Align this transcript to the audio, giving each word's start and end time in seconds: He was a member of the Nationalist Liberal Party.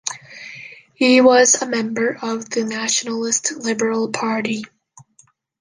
He 0.95 1.21
was 1.21 1.61
a 1.61 1.67
member 1.67 2.17
of 2.23 2.49
the 2.49 2.63
Nationalist 2.63 3.51
Liberal 3.51 4.09
Party. 4.09 4.63